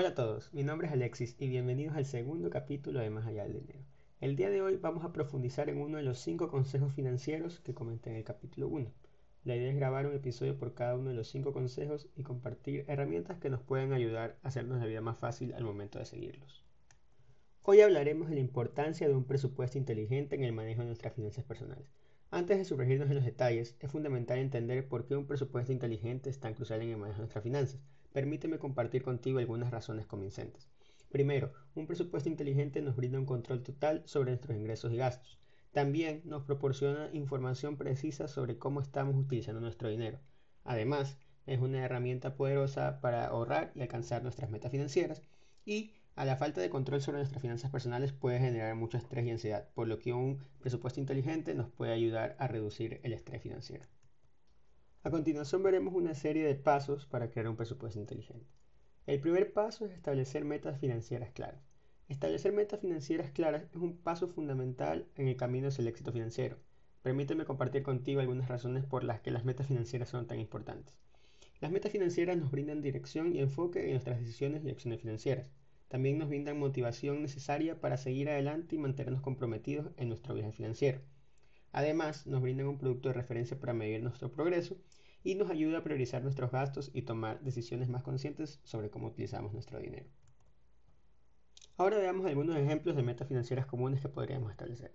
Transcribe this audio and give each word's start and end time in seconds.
Hola 0.00 0.10
a 0.10 0.14
todos, 0.14 0.54
mi 0.54 0.62
nombre 0.62 0.86
es 0.86 0.92
Alexis 0.92 1.34
y 1.40 1.48
bienvenidos 1.48 1.96
al 1.96 2.06
segundo 2.06 2.50
capítulo 2.50 3.00
de 3.00 3.10
Más 3.10 3.26
allá 3.26 3.42
del 3.42 3.54
dinero. 3.54 3.80
El 4.20 4.36
día 4.36 4.48
de 4.48 4.62
hoy 4.62 4.76
vamos 4.76 5.04
a 5.04 5.10
profundizar 5.12 5.68
en 5.68 5.80
uno 5.80 5.96
de 5.96 6.04
los 6.04 6.20
cinco 6.20 6.52
consejos 6.52 6.94
financieros 6.94 7.58
que 7.58 7.74
comenté 7.74 8.10
en 8.10 8.14
el 8.14 8.22
capítulo 8.22 8.68
1. 8.68 8.92
La 9.42 9.56
idea 9.56 9.70
es 9.70 9.74
grabar 9.74 10.06
un 10.06 10.14
episodio 10.14 10.56
por 10.56 10.72
cada 10.72 10.94
uno 10.94 11.10
de 11.10 11.16
los 11.16 11.26
cinco 11.26 11.52
consejos 11.52 12.06
y 12.14 12.22
compartir 12.22 12.84
herramientas 12.86 13.38
que 13.38 13.50
nos 13.50 13.60
pueden 13.60 13.92
ayudar 13.92 14.38
a 14.44 14.46
hacernos 14.46 14.78
la 14.78 14.86
vida 14.86 15.00
más 15.00 15.18
fácil 15.18 15.52
al 15.54 15.64
momento 15.64 15.98
de 15.98 16.04
seguirlos. 16.04 16.64
Hoy 17.62 17.80
hablaremos 17.80 18.28
de 18.28 18.36
la 18.36 18.40
importancia 18.40 19.08
de 19.08 19.16
un 19.16 19.24
presupuesto 19.24 19.78
inteligente 19.78 20.36
en 20.36 20.44
el 20.44 20.52
manejo 20.52 20.82
de 20.82 20.86
nuestras 20.86 21.14
finanzas 21.14 21.42
personales. 21.42 21.90
Antes 22.30 22.58
de 22.58 22.64
sumergirnos 22.64 23.08
en 23.08 23.16
los 23.16 23.24
detalles, 23.24 23.76
es 23.80 23.90
fundamental 23.90 24.38
entender 24.38 24.86
por 24.86 25.08
qué 25.08 25.16
un 25.16 25.26
presupuesto 25.26 25.72
inteligente 25.72 26.30
es 26.30 26.38
tan 26.38 26.54
crucial 26.54 26.82
en 26.82 26.90
el 26.90 26.98
manejo 26.98 27.16
de 27.16 27.22
nuestras 27.22 27.42
finanzas. 27.42 27.80
Permíteme 28.12 28.58
compartir 28.58 29.02
contigo 29.02 29.38
algunas 29.38 29.70
razones 29.70 30.06
convincentes. 30.06 30.68
Primero, 31.10 31.52
un 31.74 31.86
presupuesto 31.86 32.28
inteligente 32.28 32.82
nos 32.82 32.96
brinda 32.96 33.18
un 33.18 33.26
control 33.26 33.62
total 33.62 34.02
sobre 34.06 34.30
nuestros 34.30 34.56
ingresos 34.56 34.92
y 34.92 34.96
gastos. 34.96 35.38
También 35.72 36.22
nos 36.24 36.44
proporciona 36.44 37.10
información 37.12 37.76
precisa 37.76 38.28
sobre 38.28 38.58
cómo 38.58 38.80
estamos 38.80 39.16
utilizando 39.16 39.60
nuestro 39.60 39.88
dinero. 39.88 40.20
Además, 40.64 41.18
es 41.46 41.60
una 41.60 41.84
herramienta 41.84 42.34
poderosa 42.34 43.00
para 43.00 43.26
ahorrar 43.26 43.72
y 43.74 43.80
alcanzar 43.80 44.22
nuestras 44.22 44.50
metas 44.50 44.70
financieras 44.70 45.22
y 45.64 45.92
a 46.14 46.24
la 46.24 46.36
falta 46.36 46.60
de 46.60 46.68
control 46.68 47.00
sobre 47.00 47.18
nuestras 47.18 47.40
finanzas 47.40 47.70
personales 47.70 48.12
puede 48.12 48.40
generar 48.40 48.74
mucho 48.74 48.98
estrés 48.98 49.24
y 49.24 49.30
ansiedad, 49.30 49.68
por 49.74 49.86
lo 49.86 49.98
que 49.98 50.12
un 50.12 50.42
presupuesto 50.58 50.98
inteligente 51.00 51.54
nos 51.54 51.70
puede 51.70 51.92
ayudar 51.92 52.36
a 52.38 52.48
reducir 52.48 53.00
el 53.04 53.12
estrés 53.12 53.40
financiero. 53.40 53.86
A 55.08 55.10
continuación 55.10 55.62
veremos 55.62 55.94
una 55.94 56.14
serie 56.14 56.44
de 56.44 56.54
pasos 56.54 57.06
para 57.06 57.30
crear 57.30 57.48
un 57.48 57.56
presupuesto 57.56 57.98
inteligente. 57.98 58.44
El 59.06 59.20
primer 59.20 59.54
paso 59.54 59.86
es 59.86 59.92
establecer 59.92 60.44
metas 60.44 60.78
financieras 60.78 61.30
claras. 61.30 61.62
Establecer 62.08 62.52
metas 62.52 62.80
financieras 62.80 63.30
claras 63.30 63.62
es 63.70 63.76
un 63.76 63.96
paso 63.96 64.28
fundamental 64.28 65.08
en 65.16 65.28
el 65.28 65.36
camino 65.38 65.68
hacia 65.68 65.80
el 65.80 65.88
éxito 65.88 66.12
financiero. 66.12 66.58
Permíteme 67.00 67.46
compartir 67.46 67.82
contigo 67.82 68.20
algunas 68.20 68.50
razones 68.50 68.84
por 68.84 69.02
las 69.02 69.20
que 69.20 69.30
las 69.30 69.46
metas 69.46 69.68
financieras 69.68 70.10
son 70.10 70.26
tan 70.26 70.40
importantes. 70.40 70.94
Las 71.62 71.70
metas 71.72 71.90
financieras 71.90 72.36
nos 72.36 72.50
brindan 72.50 72.82
dirección 72.82 73.34
y 73.34 73.38
enfoque 73.38 73.86
en 73.86 73.92
nuestras 73.92 74.20
decisiones 74.20 74.62
y 74.62 74.68
acciones 74.68 75.00
financieras. 75.00 75.50
También 75.88 76.18
nos 76.18 76.28
brindan 76.28 76.58
motivación 76.58 77.22
necesaria 77.22 77.80
para 77.80 77.96
seguir 77.96 78.28
adelante 78.28 78.76
y 78.76 78.78
mantenernos 78.78 79.22
comprometidos 79.22 79.90
en 79.96 80.10
nuestro 80.10 80.34
viaje 80.34 80.52
financiero. 80.52 81.00
Además, 81.72 82.26
nos 82.26 82.42
brindan 82.42 82.66
un 82.66 82.78
producto 82.78 83.08
de 83.08 83.14
referencia 83.14 83.58
para 83.58 83.72
medir 83.72 84.02
nuestro 84.02 84.30
progreso 84.30 84.76
y 85.22 85.34
nos 85.34 85.50
ayuda 85.50 85.78
a 85.78 85.84
priorizar 85.84 86.22
nuestros 86.22 86.50
gastos 86.50 86.90
y 86.94 87.02
tomar 87.02 87.40
decisiones 87.40 87.88
más 87.88 88.02
conscientes 88.02 88.60
sobre 88.64 88.90
cómo 88.90 89.08
utilizamos 89.08 89.52
nuestro 89.52 89.78
dinero. 89.78 90.06
Ahora 91.76 91.98
veamos 91.98 92.26
algunos 92.26 92.56
ejemplos 92.56 92.96
de 92.96 93.02
metas 93.02 93.28
financieras 93.28 93.66
comunes 93.66 94.00
que 94.00 94.08
podríamos 94.08 94.50
establecer. 94.50 94.92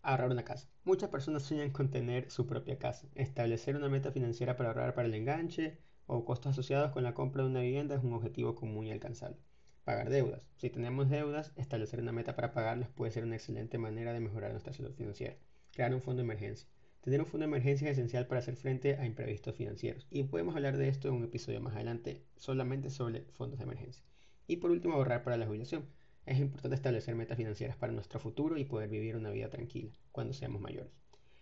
Ahorrar 0.00 0.30
una 0.30 0.44
casa. 0.44 0.68
Muchas 0.82 1.10
personas 1.10 1.42
sueñan 1.42 1.70
con 1.70 1.90
tener 1.90 2.30
su 2.30 2.46
propia 2.46 2.78
casa. 2.78 3.06
Establecer 3.14 3.76
una 3.76 3.88
meta 3.88 4.12
financiera 4.12 4.56
para 4.56 4.70
ahorrar 4.70 4.94
para 4.94 5.08
el 5.08 5.14
enganche 5.14 5.78
o 6.06 6.24
costos 6.24 6.52
asociados 6.52 6.90
con 6.90 7.04
la 7.04 7.14
compra 7.14 7.42
de 7.42 7.50
una 7.50 7.60
vivienda 7.60 7.96
es 7.96 8.02
un 8.02 8.14
objetivo 8.14 8.54
común 8.54 8.86
y 8.86 8.92
alcanzable. 8.92 9.36
Pagar 9.84 10.10
deudas. 10.10 10.48
Si 10.56 10.70
tenemos 10.70 11.10
deudas, 11.10 11.52
establecer 11.56 12.00
una 12.00 12.12
meta 12.12 12.34
para 12.34 12.52
pagarlas 12.52 12.88
puede 12.88 13.12
ser 13.12 13.24
una 13.24 13.36
excelente 13.36 13.78
manera 13.78 14.12
de 14.12 14.20
mejorar 14.20 14.52
nuestra 14.52 14.72
salud 14.72 14.94
financiera. 14.94 15.36
Crear 15.72 15.92
un 15.94 16.00
fondo 16.00 16.22
de 16.22 16.24
emergencia. 16.24 16.68
Tener 17.02 17.20
un 17.20 17.26
fondo 17.26 17.44
de 17.44 17.48
emergencia 17.48 17.90
es 17.90 17.98
esencial 17.98 18.28
para 18.28 18.38
hacer 18.38 18.54
frente 18.54 18.94
a 18.94 19.04
imprevistos 19.04 19.56
financieros. 19.56 20.06
Y 20.08 20.22
podemos 20.22 20.54
hablar 20.54 20.76
de 20.76 20.86
esto 20.86 21.08
en 21.08 21.14
un 21.14 21.24
episodio 21.24 21.60
más 21.60 21.74
adelante, 21.74 22.22
solamente 22.36 22.90
sobre 22.90 23.22
fondos 23.32 23.58
de 23.58 23.64
emergencia. 23.64 24.04
Y 24.46 24.58
por 24.58 24.70
último, 24.70 24.94
ahorrar 24.94 25.24
para 25.24 25.36
la 25.36 25.46
jubilación. 25.46 25.84
Es 26.26 26.38
importante 26.38 26.76
establecer 26.76 27.16
metas 27.16 27.36
financieras 27.36 27.76
para 27.76 27.92
nuestro 27.92 28.20
futuro 28.20 28.56
y 28.56 28.64
poder 28.64 28.88
vivir 28.88 29.16
una 29.16 29.30
vida 29.30 29.50
tranquila 29.50 29.90
cuando 30.12 30.32
seamos 30.32 30.62
mayores. 30.62 30.92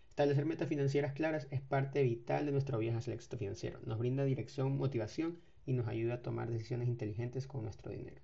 Establecer 0.08 0.46
metas 0.46 0.66
financieras 0.66 1.12
claras 1.12 1.46
es 1.50 1.60
parte 1.60 2.02
vital 2.04 2.46
de 2.46 2.52
nuestro 2.52 2.78
viaje 2.78 2.96
hacia 2.96 3.10
el 3.10 3.16
éxito 3.16 3.36
financiero. 3.36 3.80
Nos 3.84 3.98
brinda 3.98 4.24
dirección, 4.24 4.78
motivación 4.78 5.40
y 5.66 5.74
nos 5.74 5.88
ayuda 5.88 6.14
a 6.14 6.22
tomar 6.22 6.50
decisiones 6.50 6.88
inteligentes 6.88 7.46
con 7.46 7.64
nuestro 7.64 7.92
dinero. 7.92 8.22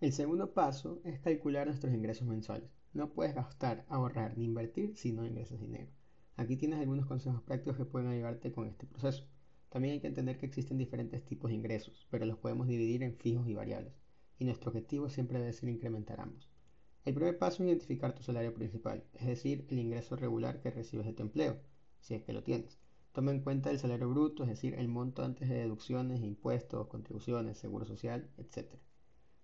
El 0.00 0.14
segundo 0.14 0.54
paso 0.54 1.02
es 1.04 1.20
calcular 1.20 1.66
nuestros 1.66 1.92
ingresos 1.92 2.26
mensuales. 2.26 2.79
No 2.92 3.12
puedes 3.12 3.36
gastar, 3.36 3.84
ahorrar 3.88 4.36
ni 4.36 4.46
invertir 4.46 4.96
si 4.96 5.12
no 5.12 5.24
ingresas 5.24 5.60
dinero. 5.60 5.92
Aquí 6.36 6.56
tienes 6.56 6.80
algunos 6.80 7.06
consejos 7.06 7.40
prácticos 7.42 7.76
que 7.76 7.84
pueden 7.84 8.08
ayudarte 8.08 8.50
con 8.50 8.66
este 8.66 8.86
proceso. 8.86 9.28
También 9.68 9.94
hay 9.94 10.00
que 10.00 10.08
entender 10.08 10.38
que 10.38 10.46
existen 10.46 10.76
diferentes 10.76 11.24
tipos 11.24 11.50
de 11.50 11.56
ingresos, 11.56 12.08
pero 12.10 12.26
los 12.26 12.38
podemos 12.38 12.66
dividir 12.66 13.04
en 13.04 13.14
fijos 13.14 13.46
y 13.46 13.54
variables, 13.54 13.94
y 14.40 14.44
nuestro 14.44 14.70
objetivo 14.70 15.08
siempre 15.08 15.38
debe 15.38 15.52
ser 15.52 15.68
incrementar 15.68 16.20
ambos. 16.20 16.50
El 17.04 17.14
primer 17.14 17.38
paso 17.38 17.62
es 17.62 17.68
identificar 17.68 18.12
tu 18.12 18.24
salario 18.24 18.52
principal, 18.52 19.04
es 19.14 19.26
decir, 19.26 19.66
el 19.70 19.78
ingreso 19.78 20.16
regular 20.16 20.60
que 20.60 20.72
recibes 20.72 21.06
de 21.06 21.12
tu 21.12 21.22
empleo, 21.22 21.60
si 22.00 22.14
es 22.14 22.24
que 22.24 22.32
lo 22.32 22.42
tienes. 22.42 22.80
Toma 23.12 23.30
en 23.30 23.42
cuenta 23.42 23.70
el 23.70 23.78
salario 23.78 24.08
bruto, 24.08 24.42
es 24.42 24.48
decir, 24.48 24.74
el 24.74 24.88
monto 24.88 25.22
antes 25.22 25.48
de 25.48 25.54
deducciones, 25.54 26.22
impuestos, 26.22 26.88
contribuciones, 26.88 27.56
seguro 27.56 27.84
social, 27.84 28.28
etc. 28.36 28.74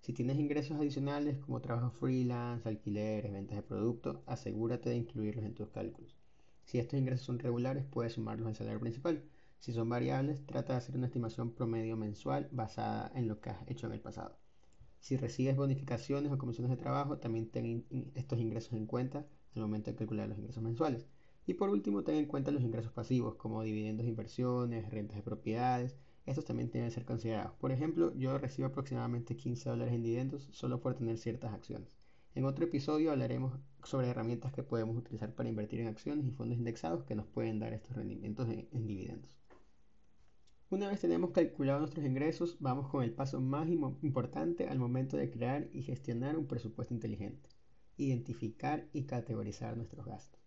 Si 0.06 0.12
tienes 0.12 0.38
ingresos 0.38 0.78
adicionales 0.78 1.36
como 1.38 1.60
trabajo 1.60 1.90
freelance, 1.90 2.68
alquileres, 2.68 3.32
ventas 3.32 3.56
de 3.56 3.62
productos, 3.64 4.18
asegúrate 4.26 4.88
de 4.88 4.98
incluirlos 4.98 5.44
en 5.44 5.54
tus 5.54 5.68
cálculos. 5.70 6.14
Si 6.62 6.78
estos 6.78 6.96
ingresos 6.96 7.26
son 7.26 7.40
regulares, 7.40 7.84
puedes 7.90 8.12
sumarlos 8.12 8.46
al 8.46 8.54
salario 8.54 8.78
principal. 8.78 9.24
Si 9.58 9.72
son 9.72 9.88
variables, 9.88 10.46
trata 10.46 10.74
de 10.74 10.78
hacer 10.78 10.94
una 10.96 11.06
estimación 11.06 11.50
promedio 11.50 11.96
mensual 11.96 12.48
basada 12.52 13.10
en 13.16 13.26
lo 13.26 13.40
que 13.40 13.50
has 13.50 13.68
hecho 13.68 13.88
en 13.88 13.94
el 13.94 14.00
pasado. 14.00 14.38
Si 15.00 15.16
recibes 15.16 15.56
bonificaciones 15.56 16.30
o 16.30 16.38
comisiones 16.38 16.70
de 16.70 16.76
trabajo, 16.76 17.18
también 17.18 17.50
ten 17.50 17.84
estos 18.14 18.38
ingresos 18.38 18.74
en 18.74 18.86
cuenta 18.86 19.26
al 19.56 19.62
momento 19.62 19.90
de 19.90 19.96
calcular 19.96 20.28
los 20.28 20.38
ingresos 20.38 20.62
mensuales. 20.62 21.08
Y 21.48 21.54
por 21.54 21.68
último, 21.68 22.04
ten 22.04 22.14
en 22.14 22.26
cuenta 22.26 22.52
los 22.52 22.62
ingresos 22.62 22.92
pasivos 22.92 23.34
como 23.34 23.64
dividendos 23.64 24.04
de 24.04 24.10
inversiones, 24.10 24.88
rentas 24.88 25.16
de 25.16 25.24
propiedades 25.24 25.96
estos 26.26 26.44
también 26.44 26.68
tienen 26.68 26.90
que 26.90 26.94
ser 26.94 27.04
considerados. 27.04 27.52
Por 27.54 27.70
ejemplo, 27.70 28.12
yo 28.16 28.36
recibo 28.36 28.66
aproximadamente 28.66 29.36
15 29.36 29.70
dólares 29.70 29.94
en 29.94 30.02
dividendos 30.02 30.48
solo 30.50 30.80
por 30.80 30.94
tener 30.94 31.18
ciertas 31.18 31.54
acciones. 31.54 31.88
En 32.34 32.44
otro 32.44 32.64
episodio 32.64 33.12
hablaremos 33.12 33.58
sobre 33.84 34.08
herramientas 34.08 34.52
que 34.52 34.64
podemos 34.64 34.96
utilizar 34.96 35.34
para 35.34 35.48
invertir 35.48 35.80
en 35.80 35.86
acciones 35.86 36.26
y 36.26 36.32
fondos 36.32 36.58
indexados 36.58 37.04
que 37.04 37.14
nos 37.14 37.26
pueden 37.26 37.60
dar 37.60 37.72
estos 37.72 37.96
rendimientos 37.96 38.48
en, 38.48 38.86
dividendos. 38.86 39.30
Una 40.68 40.88
vez 40.88 41.00
tenemos 41.00 41.30
calculado 41.30 41.78
nuestros 41.78 42.04
ingresos, 42.04 42.56
vamos 42.58 42.88
con 42.88 43.04
el 43.04 43.14
paso 43.14 43.40
más 43.40 43.68
importante 43.68 44.68
al 44.68 44.80
momento 44.80 45.16
de 45.16 45.30
crear 45.30 45.68
y 45.72 45.82
gestionar 45.82 46.36
un 46.36 46.48
presupuesto 46.48 46.92
inteligente. 46.92 47.48
Identificar 47.96 48.88
y 48.92 49.04
categorizar 49.04 49.76
nuestros 49.76 50.04
gastos. 50.04 50.40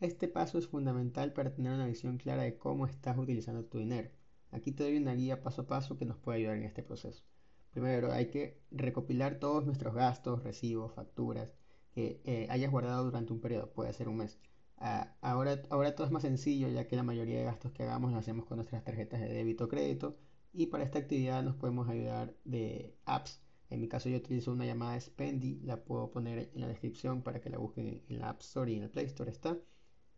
Este 0.00 0.26
paso 0.26 0.58
es 0.58 0.66
fundamental 0.66 1.34
para 1.34 1.52
tener 1.52 1.72
una 1.72 1.86
visión 1.86 2.16
clara 2.16 2.44
de 2.44 2.56
cómo 2.56 2.86
estás 2.86 3.18
utilizando 3.18 3.64
tu 3.66 3.78
dinero 3.78 4.10
Aquí 4.50 4.72
te 4.72 4.84
doy 4.84 4.96
una 4.96 5.14
guía 5.14 5.42
paso 5.42 5.62
a 5.62 5.66
paso 5.66 5.96
que 5.98 6.04
nos 6.04 6.18
puede 6.18 6.38
ayudar 6.38 6.56
en 6.56 6.64
este 6.64 6.82
proceso. 6.82 7.24
Primero, 7.70 8.12
hay 8.12 8.26
que 8.26 8.60
recopilar 8.70 9.38
todos 9.38 9.64
nuestros 9.66 9.94
gastos, 9.94 10.42
recibos, 10.42 10.92
facturas 10.92 11.54
que 11.92 12.20
eh, 12.24 12.46
hayas 12.50 12.70
guardado 12.70 13.04
durante 13.04 13.32
un 13.32 13.40
periodo, 13.40 13.72
puede 13.72 13.92
ser 13.92 14.08
un 14.08 14.18
mes. 14.18 14.38
Ah, 14.78 15.16
ahora, 15.20 15.62
ahora 15.70 15.94
todo 15.94 16.06
es 16.06 16.12
más 16.12 16.22
sencillo 16.22 16.68
ya 16.68 16.86
que 16.86 16.96
la 16.96 17.02
mayoría 17.02 17.38
de 17.38 17.44
gastos 17.44 17.72
que 17.72 17.82
hagamos 17.82 18.12
lo 18.12 18.18
hacemos 18.18 18.46
con 18.46 18.56
nuestras 18.58 18.84
tarjetas 18.84 19.20
de 19.20 19.28
débito 19.28 19.64
o 19.64 19.68
crédito 19.68 20.16
y 20.52 20.66
para 20.66 20.84
esta 20.84 20.98
actividad 20.98 21.42
nos 21.42 21.56
podemos 21.56 21.88
ayudar 21.88 22.34
de 22.44 22.96
apps. 23.04 23.40
En 23.70 23.80
mi 23.80 23.88
caso 23.88 24.08
yo 24.08 24.16
utilizo 24.16 24.52
una 24.52 24.66
llamada 24.66 24.98
Spendy, 25.00 25.60
la 25.64 25.84
puedo 25.84 26.10
poner 26.10 26.50
en 26.54 26.60
la 26.60 26.68
descripción 26.68 27.22
para 27.22 27.40
que 27.40 27.50
la 27.50 27.58
busquen 27.58 28.02
en 28.08 28.18
la 28.18 28.30
App 28.30 28.40
Store 28.40 28.70
y 28.72 28.76
en 28.76 28.84
el 28.84 28.90
Play 28.90 29.06
Store 29.06 29.30
está. 29.30 29.58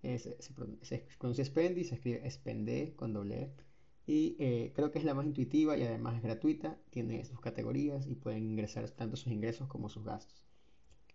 se, 0.03 0.37
pronuncia 0.55 1.45
Spendy, 1.45 1.85
se 1.85 1.97
escribe 1.97 2.31
Spende 2.31 2.95
con 2.97 3.12
doble 3.12 3.43
E 3.43 3.69
y 4.10 4.34
eh, 4.41 4.72
creo 4.75 4.91
que 4.91 4.98
es 4.98 5.04
la 5.04 5.15
más 5.15 5.25
intuitiva 5.25 5.76
y 5.76 5.84
además 5.84 6.16
es 6.16 6.22
gratuita, 6.25 6.76
tiene 6.91 7.25
sus 7.25 7.41
categorías 7.41 8.09
y 8.09 8.16
pueden 8.16 8.44
ingresar 8.44 8.90
tanto 8.90 9.17
sus 9.17 9.32
ingresos 9.32 9.69
como 9.69 9.88
sus 9.88 10.05
gastos. 10.05 10.44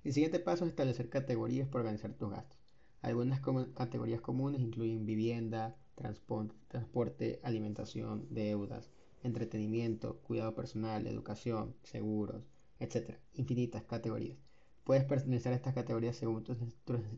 El 0.05 0.13
siguiente 0.13 0.39
paso 0.39 0.63
es 0.63 0.69
establecer 0.69 1.09
categorías 1.09 1.67
para 1.67 1.81
organizar 1.81 2.13
tus 2.13 2.29
gastos. 2.29 2.57
Algunas 3.01 3.41
categorías 3.73 4.21
comunes 4.21 4.61
incluyen 4.61 5.05
vivienda, 5.05 5.75
transporte, 5.95 7.41
alimentación, 7.43 8.27
deudas, 8.29 8.89
entretenimiento, 9.23 10.21
cuidado 10.21 10.55
personal, 10.55 11.05
educación, 11.05 11.75
seguros, 11.83 12.45
etc. 12.79 13.17
Infinitas 13.33 13.83
categorías. 13.83 14.37
Puedes 14.85 15.03
personalizar 15.03 15.51
estas 15.51 15.73
categorías 15.73 16.15
según 16.15 16.45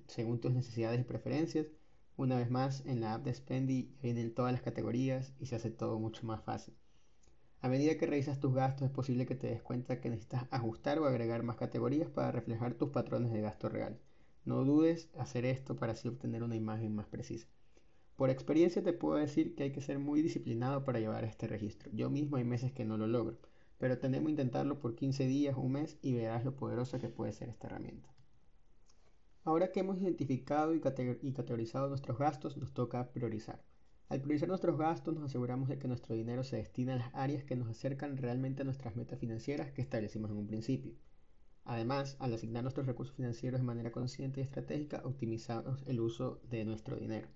según 0.07 0.39
tus 0.39 0.51
necesidades 0.51 0.99
y 1.01 1.03
preferencias 1.03 1.67
una 2.17 2.37
vez 2.37 2.49
más, 2.49 2.83
en 2.85 2.99
la 2.99 3.13
app 3.13 3.23
de 3.23 3.33
Spendy 3.33 3.95
vienen 4.01 4.33
todas 4.33 4.51
las 4.51 4.61
categorías 4.61 5.33
y 5.39 5.45
se 5.45 5.55
hace 5.55 5.71
todo 5.71 5.99
mucho 5.99 6.25
más 6.25 6.43
fácil. 6.43 6.75
A 7.61 7.69
medida 7.69 7.97
que 7.97 8.07
revisas 8.07 8.39
tus 8.39 8.53
gastos 8.53 8.87
es 8.87 8.91
posible 8.91 9.25
que 9.25 9.35
te 9.35 9.47
des 9.47 9.61
cuenta 9.61 10.01
que 10.01 10.09
necesitas 10.09 10.47
ajustar 10.51 10.99
o 10.99 11.05
agregar 11.05 11.43
más 11.43 11.57
categorías 11.57 12.09
para 12.09 12.31
reflejar 12.31 12.73
tus 12.73 12.89
patrones 12.89 13.31
de 13.31 13.41
gasto 13.41 13.69
real. 13.69 13.99
No 14.45 14.63
dudes 14.65 15.09
hacer 15.17 15.45
esto 15.45 15.75
para 15.75 15.93
así 15.93 16.07
obtener 16.07 16.41
una 16.43 16.55
imagen 16.55 16.95
más 16.95 17.05
precisa. 17.07 17.47
Por 18.15 18.31
experiencia 18.31 18.83
te 18.83 18.93
puedo 18.93 19.17
decir 19.17 19.53
que 19.55 19.63
hay 19.63 19.71
que 19.71 19.81
ser 19.81 19.99
muy 19.99 20.23
disciplinado 20.23 20.83
para 20.83 20.99
llevar 20.99 21.23
este 21.23 21.47
registro. 21.47 21.91
Yo 21.93 22.09
mismo 22.09 22.37
hay 22.37 22.43
meses 22.43 22.71
que 22.71 22.83
no 22.83 22.97
lo 22.97 23.07
logro. 23.07 23.37
pero 23.77 23.99
tenemos 23.99 24.25
que 24.25 24.31
intentarlo 24.31 24.79
por 24.79 24.95
15 24.95 25.27
días 25.27 25.55
un 25.55 25.73
mes 25.73 25.99
y 26.01 26.13
verás 26.13 26.43
lo 26.43 26.55
poderosa 26.55 26.99
que 26.99 27.09
puede 27.09 27.33
ser 27.33 27.49
esta 27.49 27.67
herramienta. 27.67 28.16
Ahora 29.47 29.71
que 29.71 29.79
hemos 29.79 30.01
identificado 30.01 30.75
y, 30.75 30.81
categorizado 30.81 31.87
nuestros 31.87 32.17
gastos, 32.17 32.57
nos 32.57 32.73
toca 32.73 33.13
priorizar. 33.13 33.63
Al 34.09 34.19
priorizar 34.19 34.49
nuestros 34.49 34.77
gastos 34.77 35.15
nos 35.15 35.23
aseguramos 35.23 35.69
de 35.69 35.79
que 35.79 35.87
nuestro 35.87 36.15
dinero 36.15 36.43
se 36.43 36.57
destina 36.57 36.91
a 36.91 36.97
las 36.97 37.15
áreas 37.15 37.45
que 37.45 37.55
nos 37.55 37.69
acercan 37.69 38.17
realmente 38.17 38.63
a 38.63 38.65
nuestras 38.65 38.97
metas 38.97 39.19
financieras 39.19 39.71
que 39.71 39.81
establecimos 39.81 40.31
en 40.31 40.35
un 40.35 40.47
principio. 40.47 40.95
Además, 41.63 42.17
al 42.19 42.33
asignar 42.33 42.63
nuestros 42.63 42.87
recursos 42.87 43.15
financieros 43.15 43.61
de 43.61 43.65
manera 43.65 43.93
consciente 43.93 44.41
y 44.41 44.43
estratégica, 44.43 45.01
optimizamos 45.05 45.81
el 45.87 46.01
uso 46.01 46.41
de 46.49 46.65
nuestro 46.65 46.97
dinero. 46.97 47.29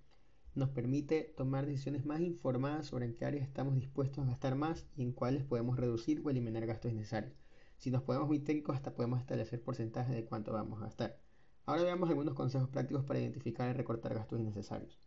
Nos 0.54 0.68
permite 0.68 1.34
tomar 1.38 1.66
decisiones 1.66 2.06
más 2.06 2.20
informadas 2.20 2.88
sobre 2.88 3.06
en 3.06 3.16
qué 3.16 3.24
áreas 3.24 3.48
estamos 3.48 3.74
dispuestos 3.76 4.26
a 4.26 4.28
gastar 4.28 4.56
más 4.56 4.86
y 4.98 5.04
en 5.04 5.14
cuáles 5.14 5.46
podemos 5.46 5.78
reducir 5.78 6.22
o 6.26 6.30
eliminar 6.30 6.66
gastos 6.66 6.92
innecesarios. 6.92 7.40
Si 7.78 7.90
nos 7.90 8.04
podemos 8.04 8.28
muy 8.28 8.40
técnicos, 8.40 8.76
hasta 8.76 8.96
podemos 8.96 9.22
establecer 9.22 9.64
porcentajes 9.64 10.14
de 10.14 10.26
cuánto 10.26 10.52
vamos 10.52 10.82
a 10.82 10.88
gastar. 10.88 11.31
Ahora 11.72 11.84
veamos 11.84 12.10
algunos 12.10 12.34
consejos 12.34 12.68
prácticos 12.68 13.06
para 13.06 13.22
identificar 13.22 13.70
y 13.70 13.72
recortar 13.72 14.14
gastos 14.14 14.42
innecesarios. 14.42 15.00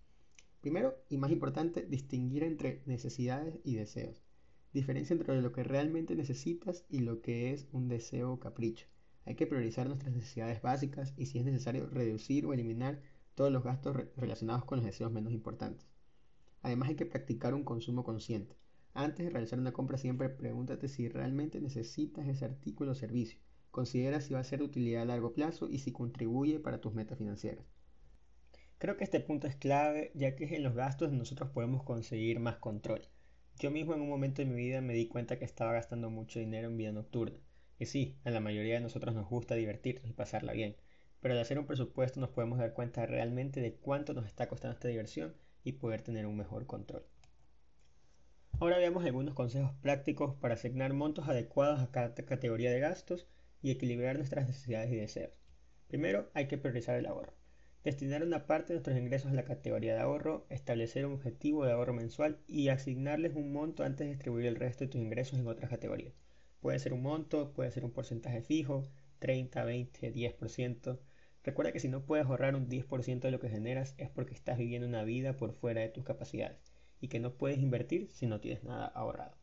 Primero, 0.63 0.97
y 1.11 1.19
más 1.19 1.31
importante, 1.31 1.85
distinguir 1.85 2.43
entre 2.43 2.83
necesidades 2.87 3.61
y 3.65 3.75
deseos. 3.75 4.25
Diferencia 4.73 5.13
entre 5.13 5.43
lo 5.43 5.53
que 5.53 5.63
realmente 5.63 6.17
necesitas 6.17 6.87
y 6.89 7.01
lo 7.01 7.21
que 7.21 7.53
es 7.53 7.69
un 7.73 7.89
deseo 7.89 8.33
o 8.33 8.41
capricho. 8.41 8.87
Hay 9.27 9.35
que 9.35 9.47
priorizar 9.47 9.89
nuestras 9.89 10.15
necesidades 10.15 10.63
básicas 10.63 11.13
y 11.19 11.27
si 11.27 11.39
es 11.39 11.45
necesario 11.45 11.87
reducir 11.91 12.47
o 12.47 12.55
eliminar 12.55 13.03
todos 13.35 13.53
los 13.53 13.63
gastos 13.63 13.99
relacionados 14.17 14.65
con 14.65 14.79
los 14.79 14.87
deseos 14.87 15.13
menos 15.13 15.35
importantes. 15.35 15.87
Además 16.63 16.89
hay 16.89 16.97
que 16.97 17.05
practicar 17.05 17.53
un 17.53 17.65
consumo 17.65 18.05
consciente. 18.05 18.57
Antes 18.95 19.27
de 19.27 19.31
realizar 19.31 19.59
una 19.59 19.75
compra 19.75 19.99
siempre 19.99 20.31
pregúntate 20.31 20.89
si 20.89 21.11
realmente 21.11 21.61
necesitas 21.61 22.27
ese 22.27 22.47
artículo 22.47 22.93
o 22.93 22.95
servicio. 22.95 23.39
Considera 23.75 24.21
si 24.21 24.33
va 24.33 24.39
a 24.39 24.45
ser 24.45 24.61
de 24.61 24.67
utilidad 24.67 25.03
a 25.03 25.07
largo 25.07 25.33
plazo 25.33 25.69
y 25.69 25.81
si 25.81 25.91
contribuye 25.91 26.61
para 26.61 26.81
tus 26.81 26.95
metas 26.95 27.19
financieras. 27.19 27.67
Creo 28.79 28.97
que 28.97 29.03
este 29.03 29.19
punto 29.19 29.49
es 29.49 29.57
clave 29.57 30.13
ya 30.15 30.37
que 30.37 30.45
en 30.55 30.63
los 30.63 30.77
gastos 30.77 31.11
nosotros 31.11 31.51
podemos 31.51 31.83
conseguir 31.83 32.39
más 32.39 32.59
control. 32.59 33.01
Yo 33.59 33.73
mismo 33.73 33.93
en 33.93 34.01
un 34.01 34.09
momento 34.09 34.43
de 34.43 34.47
mi 34.47 34.55
vida 34.55 34.81
me 34.81 34.95
di 34.95 35.09
cuenta 35.09 35.41
que 35.41 35.45
estaba 35.45 35.73
gastando 35.73 36.09
mucho 36.09 36.39
dinero 36.39 36.69
en 36.69 36.77
vida 36.77 36.93
nocturna 36.93 37.37
y 37.77 37.87
sí, 37.87 38.17
a 38.23 38.31
la 38.31 38.39
mayoría 38.39 38.75
de 38.75 38.81
nosotros 38.81 39.13
nos 39.13 39.29
gusta 39.29 39.57
divertirnos 39.57 40.09
y 40.09 40.13
pasarla 40.13 40.53
bien, 40.53 40.77
pero 41.19 41.35
al 41.35 41.41
hacer 41.41 41.59
un 41.59 41.67
presupuesto 41.67 42.21
nos 42.21 42.31
podemos 42.31 42.61
dar 42.61 42.75
cuenta 42.75 43.07
realmente 43.07 43.61
de 43.61 43.75
cuánto 43.75 44.15
nos 44.15 44.27
está 44.27 44.47
costando 44.47 44.75
esta 44.75 44.87
diversión 44.87 45.35
y 45.65 45.73
poder 45.73 46.01
tener 46.03 46.27
un 46.27 46.37
mejor 46.37 46.69
control. 46.69 47.05
Ahora 48.61 48.79
veamos 48.79 49.05
algunos 49.05 49.35
consejos 49.35 49.73
prácticos 49.83 50.37
para 50.37 50.55
asignar 50.55 50.93
montos 50.93 51.29
adecuados 51.29 51.81
a 51.81 51.91
cada 51.91 52.15
categoría 52.15 52.71
de 52.71 52.79
gastos 52.79 53.27
y 53.65 53.71
equilibrar 53.71 54.17
nuestras 54.17 54.47
necesidades 54.47 54.93
y 54.93 54.97
deseos. 54.97 55.33
Primero, 55.89 56.31
hay 56.35 56.49
que 56.49 56.59
priorizar 56.59 56.99
el 56.99 57.07
ahorro. 57.07 57.33
Destinar 57.83 58.23
una 58.23 58.47
parte 58.47 58.69
de 58.69 58.75
nuestros 58.75 58.99
ingresos 58.99 59.33
a 59.33 59.35
la 59.35 59.47
categoría 59.47 59.95
de 59.95 60.01
ahorro, 60.01 60.47
establecer 60.51 61.07
un 61.07 61.15
objetivo 61.15 61.65
de 61.65 61.73
ahorro 61.73 61.95
mensual 61.95 62.39
y 62.47 62.69
asignarles 62.69 63.35
un 63.35 63.55
monto 63.55 63.83
antes 63.83 64.07
de 64.07 64.13
distribuir 64.13 64.45
el 64.45 64.57
resto 64.57 64.85
de 64.85 64.91
tus 64.91 65.01
ingresos 65.01 65.39
en 65.39 65.47
otras 65.47 65.71
categorías. 65.71 66.13
Puede 66.61 66.79
ser 66.79 66.93
un 66.93 67.01
monto, 67.01 67.55
puede 67.55 67.71
ser 67.71 67.87
un 67.87 67.91
porcentaje 67.91 68.43
fijo, 68.43 68.83
30, 69.21 69.65
20, 69.65 70.13
10%. 70.13 70.99
Recuerda 71.43 71.73
que 71.73 71.81
si 71.81 71.89
no 71.89 72.05
puedes 72.05 72.27
ahorrar 72.27 72.57
un 72.57 72.69
10% 72.69 73.21
de 73.21 73.31
lo 73.31 73.41
que 73.41 73.49
generas 73.49 73.95
es 73.97 74.11
porque 74.11 74.35
estás 74.35 74.59
viviendo 74.59 74.87
una 74.87 75.05
vida 75.05 75.39
por 75.39 75.55
fuera 75.55 75.81
de 75.81 75.89
tus 75.89 76.05
capacidades 76.05 76.75
y 77.01 77.09
que 77.09 77.19
no 77.19 77.39
puedes 77.39 77.61
invertir 77.61 78.11
si 78.11 78.27
no 78.27 78.41
tienes 78.41 78.63
nada 78.63 78.85
ahorrado. 78.85 79.39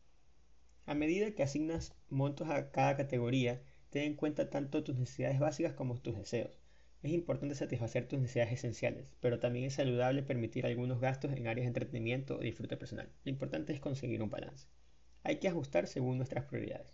A 0.86 0.94
medida 0.94 1.32
que 1.32 1.42
asignas 1.42 1.96
montos 2.08 2.50
a 2.50 2.70
cada 2.70 2.96
categoría, 2.96 3.62
ten 3.92 4.04
en 4.04 4.16
cuenta 4.16 4.48
tanto 4.48 4.82
tus 4.82 4.96
necesidades 4.96 5.38
básicas 5.38 5.74
como 5.74 6.00
tus 6.00 6.16
deseos. 6.16 6.58
Es 7.02 7.12
importante 7.12 7.54
satisfacer 7.54 8.08
tus 8.08 8.18
necesidades 8.20 8.54
esenciales, 8.54 9.06
pero 9.20 9.38
también 9.38 9.66
es 9.66 9.74
saludable 9.74 10.22
permitir 10.22 10.64
algunos 10.64 10.98
gastos 10.98 11.32
en 11.32 11.46
áreas 11.46 11.64
de 11.64 11.68
entretenimiento 11.68 12.36
o 12.36 12.40
disfrute 12.40 12.78
personal. 12.78 13.12
Lo 13.22 13.30
importante 13.30 13.74
es 13.74 13.80
conseguir 13.80 14.22
un 14.22 14.30
balance. 14.30 14.66
Hay 15.24 15.36
que 15.36 15.48
ajustar 15.48 15.86
según 15.86 16.16
nuestras 16.16 16.46
prioridades. 16.46 16.86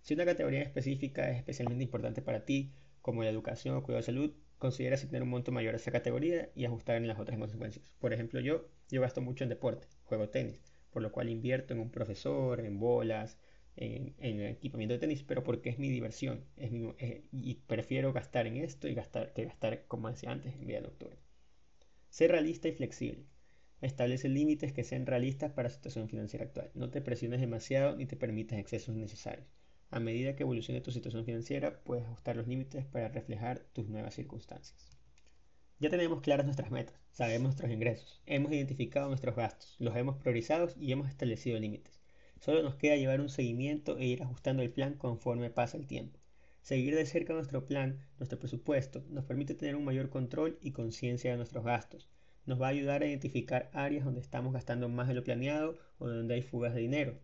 Si 0.00 0.14
una 0.14 0.24
categoría 0.24 0.62
específica 0.62 1.30
es 1.30 1.36
especialmente 1.36 1.84
importante 1.84 2.22
para 2.22 2.44
ti, 2.44 2.72
como 3.02 3.22
la 3.22 3.30
educación 3.30 3.76
o 3.76 3.84
cuidado 3.84 4.00
de 4.00 4.06
salud, 4.06 4.34
considera 4.58 4.96
asignar 4.96 5.22
un 5.22 5.28
monto 5.28 5.52
mayor 5.52 5.74
a 5.74 5.76
esa 5.76 5.92
categoría 5.92 6.50
y 6.56 6.64
ajustar 6.64 6.96
en 6.96 7.06
las 7.06 7.20
otras 7.20 7.38
consecuencias. 7.38 7.94
Por 8.00 8.12
ejemplo, 8.12 8.40
yo, 8.40 8.66
yo 8.90 9.00
gasto 9.00 9.20
mucho 9.20 9.44
en 9.44 9.50
deporte, 9.50 9.86
juego 10.02 10.28
tenis, 10.28 10.60
por 10.90 11.02
lo 11.02 11.12
cual 11.12 11.28
invierto 11.28 11.72
en 11.72 11.78
un 11.78 11.90
profesor, 11.90 12.58
en 12.58 12.80
bolas, 12.80 13.38
en, 13.76 14.40
equipamiento 14.40 14.94
de 14.94 15.00
tenis, 15.00 15.22
pero 15.22 15.42
porque 15.42 15.70
es 15.70 15.78
mi 15.78 15.88
diversión 15.88 16.44
y 17.32 17.54
prefiero 17.66 18.12
gastar 18.12 18.46
en 18.46 18.56
esto 18.56 18.88
y 18.88 18.94
gastar 18.94 19.32
que 19.32 19.44
gastar, 19.44 19.86
como 19.86 20.10
decía 20.10 20.30
antes, 20.30 20.54
en 20.54 20.66
vida 20.66 20.80
nocturna. 20.80 21.16
Ser 22.10 22.30
realista 22.30 22.68
y 22.68 22.72
flexible. 22.72 23.24
Establece 23.80 24.28
límites 24.28 24.72
que 24.72 24.84
sean 24.84 25.06
realistas 25.06 25.52
para 25.52 25.68
la 25.68 25.74
situación 25.74 26.08
financiera 26.08 26.44
actual. 26.44 26.70
No 26.74 26.90
te 26.90 27.00
presiones 27.00 27.40
demasiado 27.40 27.96
ni 27.96 28.06
te 28.06 28.16
permitas 28.16 28.58
excesos 28.58 28.94
innecesarios. 28.94 29.48
A 29.90 30.00
medida 30.00 30.36
que 30.36 30.42
evolucione 30.42 30.80
tu 30.80 30.90
situación 30.90 31.24
financiera, 31.24 31.82
puedes 31.82 32.04
ajustar 32.04 32.36
los 32.36 32.46
límites 32.46 32.84
para 32.86 33.08
reflejar 33.08 33.60
tus 33.72 33.88
nuevas 33.88 34.14
circunstancias. 34.14 34.88
Ya 35.80 35.90
tenemos 35.90 36.20
claras 36.20 36.46
nuestras 36.46 36.70
metas, 36.70 36.94
sabemos 37.10 37.42
nuestros 37.42 37.70
ingresos, 37.72 38.22
hemos 38.24 38.52
identificado 38.52 39.08
nuestros 39.08 39.34
gastos, 39.34 39.74
los 39.80 39.96
hemos 39.96 40.16
priorizado 40.16 40.68
y 40.78 40.92
hemos 40.92 41.08
establecido 41.08 41.58
límites. 41.58 42.01
Solo 42.42 42.60
nos 42.64 42.74
queda 42.74 42.96
llevar 42.96 43.20
un 43.20 43.28
seguimiento 43.28 43.98
e 43.98 44.04
ir 44.04 44.20
ajustando 44.20 44.64
el 44.64 44.72
plan 44.72 44.94
conforme 44.94 45.48
pasa 45.48 45.76
el 45.76 45.86
tiempo. 45.86 46.18
Seguir 46.60 46.96
de 46.96 47.06
cerca 47.06 47.34
nuestro 47.34 47.66
plan, 47.66 48.00
nuestro 48.18 48.40
presupuesto, 48.40 49.04
nos 49.10 49.24
permite 49.24 49.54
tener 49.54 49.76
un 49.76 49.84
mayor 49.84 50.10
control 50.10 50.58
y 50.60 50.72
conciencia 50.72 51.30
de 51.30 51.36
nuestros 51.36 51.64
gastos. 51.64 52.10
Nos 52.44 52.60
va 52.60 52.66
a 52.66 52.70
ayudar 52.70 53.04
a 53.04 53.06
identificar 53.06 53.70
áreas 53.72 54.04
donde 54.04 54.20
estamos 54.20 54.52
gastando 54.52 54.88
más 54.88 55.06
de 55.06 55.14
lo 55.14 55.22
planeado 55.22 55.78
o 56.00 56.08
donde 56.08 56.34
hay 56.34 56.42
fugas 56.42 56.74
de 56.74 56.80
dinero 56.80 57.20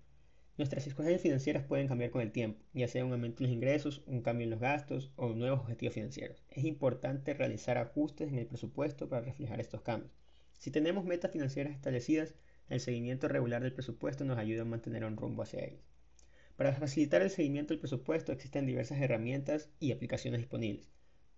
Nuestras 0.57 0.85
circunstancias 0.85 1.21
financieras 1.21 1.65
pueden 1.65 1.89
cambiar 1.89 2.13
con 2.13 2.23
el 2.23 2.31
tiempo, 2.31 2.65
ya 2.73 2.87
sea 2.87 3.05
un 3.05 3.13
aumento 3.13 3.43
en 3.43 3.49
los 3.51 3.57
ingresos, 3.57 4.03
un 4.07 4.23
cambio 4.23 4.45
en 4.45 4.51
los 4.51 4.61
gastos 4.61 5.11
o 5.17 5.31
nuevos 5.31 5.59
objetivos 5.59 5.95
financieros. 5.95 6.45
Es 6.49 6.63
importante 6.63 7.35
realizar 7.35 7.77
ajustes 7.77 8.29
en 8.29 8.39
el 8.39 8.47
presupuesto 8.47 9.09
para 9.09 9.23
reflejar 9.23 9.59
estos 9.59 9.83
cambios. 9.83 10.13
Si 10.59 10.71
tenemos 10.71 11.05
metas 11.05 11.33
financieras 11.33 11.75
establecidas, 11.75 12.37
el 12.69 12.81
seguimiento 12.81 13.29
regular 13.29 13.63
del 13.63 13.73
presupuesto 13.73 14.25
nos 14.25 14.39
ayuda 14.39 14.63
a 14.63 14.67
mantener 14.67 15.05
un 15.05 15.17
rumbo 15.17 15.43
hacia 15.43 15.65
ellas. 15.65 15.85
Para 16.57 16.73
facilitar 16.73 17.23
el 17.23 17.31
seguimiento 17.31 17.73
del 17.73 17.81
presupuesto 17.81 18.33
existen 18.33 18.67
diversas 18.67 19.01
herramientas 19.01 19.71
y 19.79 19.93
aplicaciones 19.93 20.41
disponibles. 20.41 20.91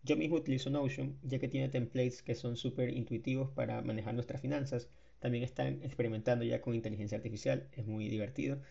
Yo 0.02 0.16
mismo 0.16 0.36
utilizo 0.36 0.70
Notion, 0.70 1.18
ya 1.22 1.38
que 1.38 1.48
tiene 1.48 1.68
templates 1.68 2.22
que 2.22 2.34
son 2.34 2.56
súper 2.56 2.88
intuitivos 2.88 3.50
para 3.50 3.82
manejar 3.82 4.14
nuestras 4.14 4.40
finanzas. 4.40 4.88
También 5.18 5.44
están 5.44 5.82
experimentando 5.82 6.44
ya 6.44 6.62
con 6.62 6.74
inteligencia 6.74 7.18
artificial, 7.18 7.68
es 7.72 7.86
muy 7.86 8.08
divertido. 8.08 8.62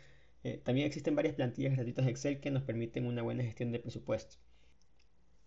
Eh, 0.43 0.59
también 0.63 0.87
existen 0.87 1.15
varias 1.15 1.35
plantillas 1.35 1.75
gratuitas 1.75 2.05
de 2.05 2.11
Excel 2.11 2.39
que 2.39 2.49
nos 2.49 2.63
permiten 2.63 3.05
una 3.05 3.21
buena 3.21 3.43
gestión 3.43 3.71
de 3.71 3.79
presupuesto. 3.79 4.37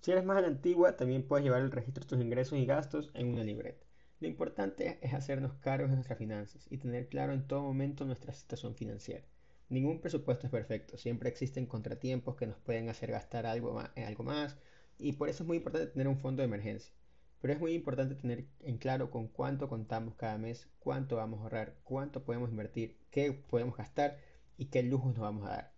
Si 0.02 0.12
eres 0.12 0.24
más 0.24 0.36
a 0.36 0.42
la 0.42 0.48
antigua, 0.48 0.96
también 0.96 1.24
puedes 1.24 1.44
llevar 1.44 1.62
el 1.62 1.72
registro 1.72 2.04
de 2.04 2.08
tus 2.08 2.20
ingresos 2.20 2.58
y 2.58 2.66
gastos 2.66 3.10
en 3.14 3.26
una 3.28 3.42
libreta. 3.42 3.84
Lo 4.22 4.28
importante 4.28 5.00
es 5.02 5.14
hacernos 5.14 5.54
cargos 5.54 5.90
de 5.90 5.96
nuestras 5.96 6.16
finanzas 6.16 6.68
y 6.70 6.78
tener 6.78 7.08
claro 7.08 7.32
en 7.32 7.44
todo 7.48 7.60
momento 7.60 8.04
nuestra 8.04 8.32
situación 8.32 8.76
financiera. 8.76 9.24
Ningún 9.68 10.00
presupuesto 10.00 10.46
es 10.46 10.52
perfecto, 10.52 10.96
siempre 10.96 11.28
existen 11.28 11.66
contratiempos 11.66 12.36
que 12.36 12.46
nos 12.46 12.56
pueden 12.58 12.88
hacer 12.88 13.10
gastar 13.10 13.46
algo 13.46 13.74
más, 13.74 13.90
eh, 13.96 14.04
algo 14.04 14.22
más 14.22 14.56
y 14.96 15.14
por 15.14 15.28
eso 15.28 15.42
es 15.42 15.48
muy 15.48 15.56
importante 15.56 15.88
tener 15.88 16.06
un 16.06 16.20
fondo 16.20 16.40
de 16.40 16.44
emergencia. 16.46 16.94
Pero 17.40 17.52
es 17.52 17.58
muy 17.58 17.72
importante 17.74 18.14
tener 18.14 18.46
en 18.60 18.78
claro 18.78 19.10
con 19.10 19.26
cuánto 19.26 19.68
contamos 19.68 20.14
cada 20.14 20.38
mes, 20.38 20.68
cuánto 20.78 21.16
vamos 21.16 21.40
a 21.40 21.42
ahorrar, 21.42 21.74
cuánto 21.82 22.22
podemos 22.22 22.48
invertir, 22.48 23.00
qué 23.10 23.32
podemos 23.32 23.76
gastar 23.76 24.18
y 24.56 24.66
qué 24.66 24.84
lujos 24.84 25.14
nos 25.14 25.22
vamos 25.22 25.48
a 25.48 25.50
dar. 25.50 25.72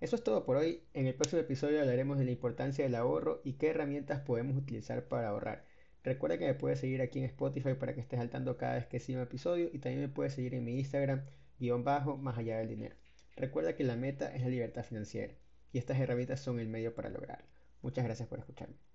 Eso 0.00 0.16
es 0.16 0.24
todo 0.24 0.44
por 0.44 0.56
hoy. 0.56 0.82
En 0.94 1.06
el 1.06 1.14
próximo 1.14 1.42
episodio 1.42 1.80
hablaremos 1.80 2.18
de 2.18 2.24
la 2.24 2.32
importancia 2.32 2.84
del 2.84 2.96
ahorro 2.96 3.40
y 3.44 3.52
qué 3.52 3.68
herramientas 3.68 4.18
podemos 4.18 4.56
utilizar 4.56 5.06
para 5.06 5.28
ahorrar. 5.28 5.77
Recuerda 6.08 6.38
que 6.38 6.46
me 6.46 6.54
puedes 6.54 6.80
seguir 6.80 7.02
aquí 7.02 7.18
en 7.18 7.26
Spotify 7.26 7.74
para 7.74 7.94
que 7.94 8.00
estés 8.00 8.18
saltando 8.18 8.56
cada 8.56 8.76
vez 8.76 8.86
que 8.86 8.98
siga 8.98 9.18
un 9.18 9.24
episodio 9.26 9.68
y 9.70 9.78
también 9.78 10.00
me 10.00 10.08
puedes 10.08 10.32
seguir 10.32 10.54
en 10.54 10.64
mi 10.64 10.78
Instagram, 10.78 11.26
guion 11.58 11.84
bajo, 11.84 12.16
más 12.16 12.38
allá 12.38 12.56
del 12.56 12.68
dinero. 12.70 12.96
Recuerda 13.36 13.76
que 13.76 13.84
la 13.84 13.94
meta 13.94 14.34
es 14.34 14.40
la 14.40 14.48
libertad 14.48 14.84
financiera 14.84 15.34
y 15.70 15.76
estas 15.76 16.00
herramientas 16.00 16.40
son 16.40 16.60
el 16.60 16.68
medio 16.68 16.94
para 16.94 17.10
lograrlo. 17.10 17.46
Muchas 17.82 18.06
gracias 18.06 18.26
por 18.26 18.38
escucharme. 18.38 18.87